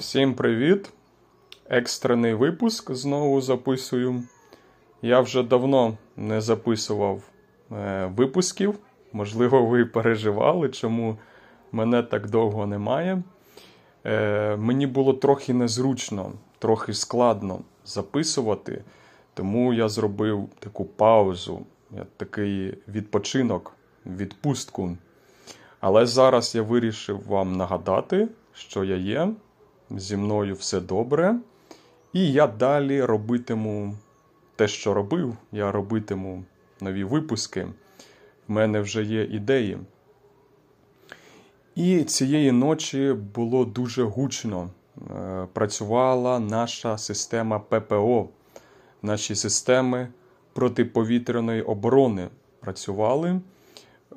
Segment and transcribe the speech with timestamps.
[0.00, 0.90] Всім привіт!
[1.68, 4.22] Екстрений випуск знову записую.
[5.02, 7.22] Я вже давно не записував
[7.72, 8.78] е, випусків.
[9.12, 11.18] Можливо, ви переживали, чому
[11.72, 13.22] мене так довго немає.
[14.04, 18.84] Е, мені було трохи незручно, трохи складно записувати,
[19.34, 21.66] тому я зробив таку паузу,
[22.16, 23.76] такий відпочинок,
[24.06, 24.96] відпустку.
[25.80, 29.28] Але зараз я вирішив вам нагадати, що я є
[29.96, 31.36] зі мною все добре.
[32.12, 33.94] І я далі робитиму
[34.56, 35.36] те, що робив.
[35.52, 36.44] Я робитиму
[36.80, 37.66] нові випуски.
[38.48, 39.78] В мене вже є ідеї.
[41.74, 44.70] І цієї ночі було дуже гучно.
[45.10, 48.28] Е, працювала наша система ППО,
[49.02, 50.08] наші системи
[50.52, 52.28] протиповітряної оборони
[52.60, 53.40] працювали.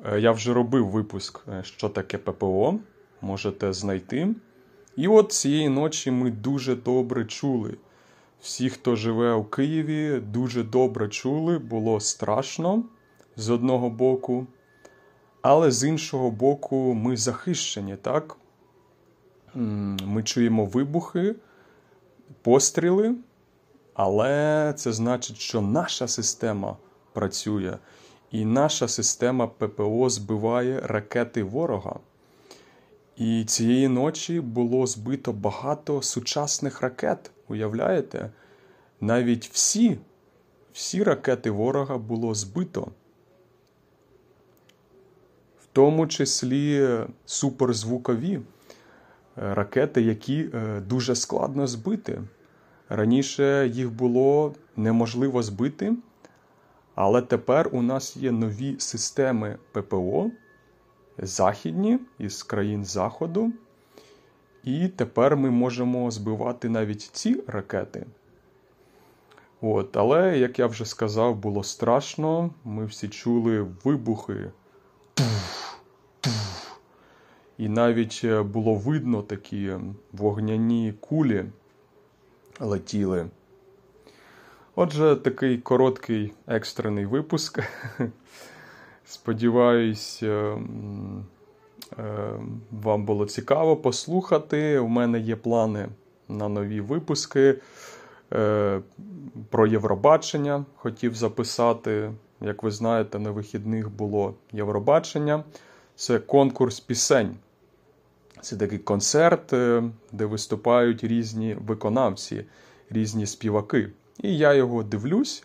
[0.04, 2.78] Е, я вже робив випуск, е, що таке ППО.
[3.20, 4.34] Можете знайти.
[4.96, 7.76] І от цієї ночі ми дуже добре чули.
[8.40, 12.84] Всі, хто живе у Києві, дуже добре чули, було страшно
[13.36, 14.46] з одного боку,
[15.42, 18.36] але з іншого боку, ми захищені, так?
[20.04, 21.34] Ми чуємо вибухи,
[22.42, 23.14] постріли,
[23.94, 26.76] але це значить, що наша система
[27.12, 27.78] працює,
[28.30, 31.96] і наша система ППО збиває ракети ворога.
[33.16, 37.30] І цієї ночі було збито багато сучасних ракет.
[37.48, 38.30] Уявляєте?
[39.00, 39.98] Навіть всі,
[40.72, 42.88] всі ракети ворога було збито.
[45.60, 48.40] В тому числі суперзвукові е,
[49.36, 52.22] ракети, які е, дуже складно збити.
[52.88, 55.96] Раніше їх було неможливо збити,
[56.94, 60.30] але тепер у нас є нові системи ППО
[61.18, 63.52] західні із країн Заходу.
[64.64, 68.06] І тепер ми можемо збивати навіть ці ракети.
[69.60, 72.50] От, Але, як я вже сказав, було страшно.
[72.64, 74.50] Ми всі чули вибухи.
[77.58, 79.74] І навіть е, було видно такі
[80.12, 81.44] вогняні кулі
[82.60, 83.26] летіли.
[84.74, 87.62] Отже, такий короткий екстрений випуск.
[89.06, 90.58] Сподіваюсь, е,
[91.98, 92.30] е,
[92.70, 94.78] вам було цікаво послухати.
[94.78, 95.88] У мене є плани
[96.28, 97.54] на нові випуски
[98.32, 98.80] е,
[99.50, 100.64] про Євробачення.
[100.76, 102.12] Хотів записати.
[102.40, 105.44] Як ви знаєте, на вихідних було Євробачення.
[105.96, 107.36] Це конкурс пісень.
[108.40, 109.50] Це такий концерт,
[110.12, 112.44] де виступають різні виконавці,
[112.90, 113.90] різні співаки.
[114.22, 115.44] І я його дивлюсь.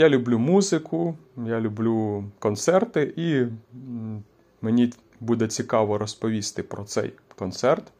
[0.00, 3.46] Я люблю музику, я люблю концерти, і
[4.62, 7.92] мені буде цікаво розповісти про цей концерт.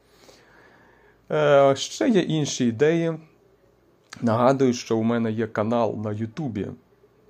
[1.31, 3.12] Е, ще є інші ідеї.
[4.22, 6.66] Нагадую, що у мене є канал на Ютубі.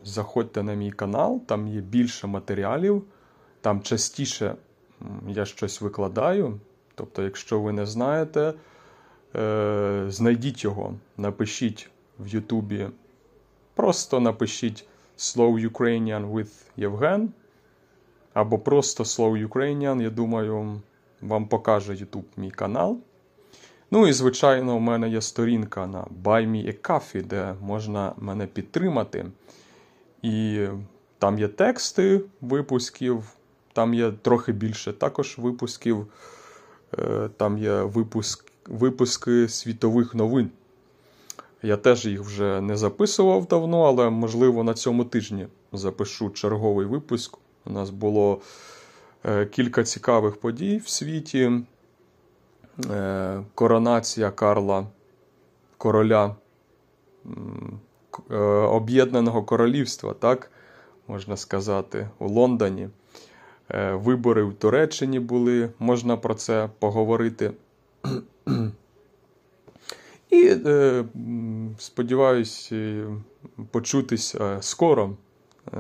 [0.05, 3.03] Заходьте на мій канал, там є більше матеріалів,
[3.61, 4.55] там частіше
[5.29, 6.61] я щось викладаю.
[6.95, 8.55] Тобто, якщо ви не знаєте,
[9.37, 12.89] е, знайдіть його, напишіть в Ютубі
[13.75, 14.87] Просто напишіть
[15.19, 17.33] Slow Ukrainian with Євген.
[18.35, 20.03] Або просто Slow Ukrainian.
[20.03, 20.81] Я думаю,
[21.21, 22.99] вам покаже YouTube мій канал.
[23.91, 28.47] Ну і, звичайно, у мене є сторінка на Buy Me a Coffee, де можна мене
[28.47, 29.27] підтримати.
[30.23, 30.67] І
[31.19, 33.25] там є тексти випусків,
[33.73, 36.07] там є трохи більше також випусків.
[36.99, 40.51] Е, там є випуск, випуски світових новин.
[41.63, 47.39] Я теж їх вже не записував давно, але можливо на цьому тижні запишу черговий випуск.
[47.67, 48.41] У нас було
[49.25, 51.51] е, кілька цікавих подій в світі.
[52.91, 54.87] Е, коронація Карла
[55.79, 56.37] Короля
[58.31, 60.51] е, Об'єднаного Королівства, так
[61.09, 62.89] можна сказати, у Лондоні.
[63.93, 67.53] Вибори в Туреччині були, можна про це поговорити.
[70.31, 71.05] І е,
[71.79, 73.07] сподіваюсь е,
[73.71, 75.17] почутись скоро,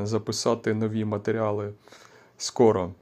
[0.02, 1.72] записати нові матеріали
[2.36, 2.92] скоро.